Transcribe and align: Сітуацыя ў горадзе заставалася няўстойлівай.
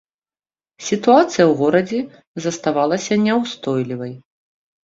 Сітуацыя 0.85 1.43
ў 1.43 1.53
горадзе 1.59 1.99
заставалася 2.47 3.13
няўстойлівай. 3.27 4.13